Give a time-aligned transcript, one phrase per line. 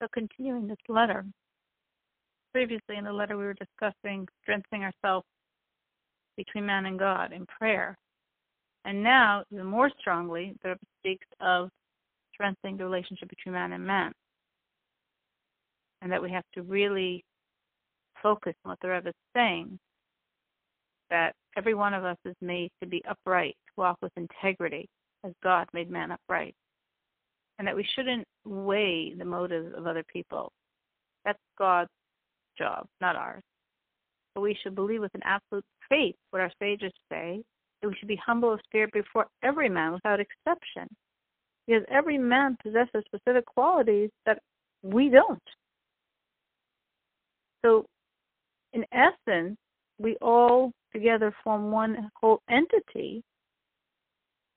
[0.00, 1.24] So, continuing this letter,
[2.52, 5.26] previously in the letter we were discussing strengthening ourselves
[6.36, 7.96] between man and God in prayer.
[8.84, 11.70] And now, even more strongly, the Rebbe speaks of
[12.32, 14.12] strengthening the relationship between man and man.
[16.02, 17.24] And that we have to really
[18.22, 19.78] focus on what the Rebbe is saying
[21.10, 24.88] that every one of us is made to be upright, to walk with integrity,
[25.24, 26.54] as God made man upright.
[27.58, 30.52] And that we shouldn't weigh the motives of other people.
[31.24, 31.90] That's God's
[32.58, 33.42] job, not ours.
[34.34, 37.42] But we should believe with an absolute faith what our sages say,
[37.80, 40.86] that we should be humble of spirit before every man without exception.
[41.66, 44.38] Because every man possesses specific qualities that
[44.82, 45.42] we don't.
[47.64, 47.86] So,
[48.72, 49.56] in essence,
[49.98, 53.22] we all together form one whole entity,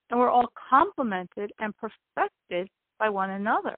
[0.10, 2.68] and we're all complemented and perfected
[3.00, 3.76] by one another.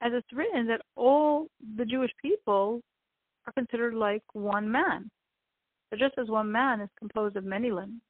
[0.00, 2.80] As it's written that all the Jewish people
[3.46, 5.10] are considered like one man.
[5.90, 8.00] So just as one man is composed of many limbs,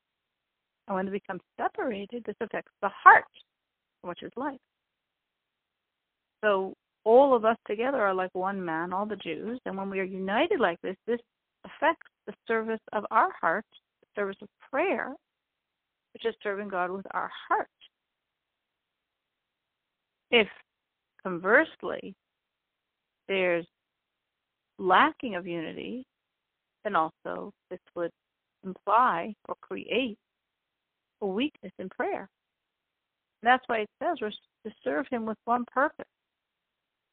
[0.87, 3.25] and when they become separated, this affects the heart,
[4.03, 4.59] which is life.
[6.43, 10.01] So all of us together are like one man, all the Jews, and when we
[10.01, 11.21] are united like this, this
[11.65, 13.65] affects the service of our heart,
[14.01, 15.13] the service of prayer,
[16.15, 17.69] which is serving God with our heart.
[20.31, 20.49] If
[21.23, 22.15] conversely,
[23.29, 23.67] there's
[24.79, 26.05] lacking of unity,
[26.85, 28.11] then also this would
[28.65, 30.19] imply or create
[31.21, 32.29] a weakness in prayer.
[33.43, 36.07] And that's why it says we're to serve Him with one purpose.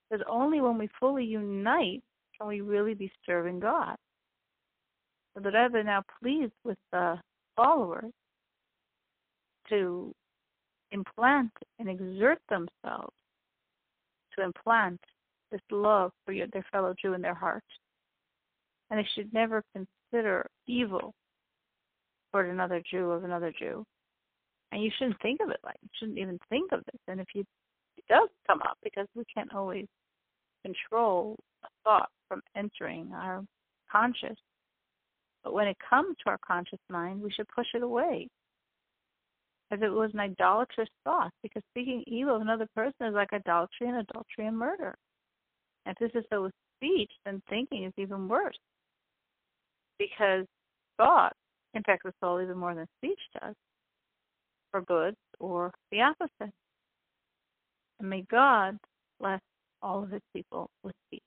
[0.10, 2.04] Because only when we fully unite
[2.38, 3.96] can we really be serving God.
[5.34, 7.20] So the Rebbe now pleased with the
[7.56, 8.12] followers
[9.70, 10.14] to
[10.92, 13.14] implant and exert themselves
[14.36, 15.00] to implant
[15.52, 17.66] this love for your, their fellow Jew in their hearts.
[18.90, 21.14] And they should never consider evil
[22.32, 23.84] toward another Jew of another Jew.
[24.72, 27.02] And you shouldn't think of it like you shouldn't even think of this.
[27.08, 27.44] And if you
[27.98, 29.86] it does come up because we can't always
[30.64, 33.44] control a thought from entering our
[33.90, 34.38] conscious.
[35.44, 38.28] But when it comes to our conscious mind, we should push it away
[39.72, 43.88] as it was an idolatrous thought, because speaking evil of another person is like idolatry
[43.88, 44.96] and adultery and murder.
[45.86, 48.58] And if this is so with speech, then thinking is even worse.
[49.98, 50.46] Because
[50.98, 51.34] thought
[51.74, 53.56] impacts the soul even more than speech does,
[54.72, 56.54] for good or the opposite.
[58.00, 58.78] And may God
[59.20, 59.42] bless
[59.82, 61.22] all of his people with peace.